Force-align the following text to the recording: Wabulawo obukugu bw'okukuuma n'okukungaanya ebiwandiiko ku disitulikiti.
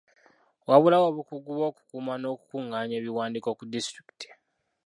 Wabulawo 0.69 1.05
obukugu 1.11 1.49
bw'okukuuma 1.57 2.13
n'okukungaanya 2.17 2.95
ebiwandiiko 2.97 3.49
ku 3.57 3.63
disitulikiti. 3.73 4.29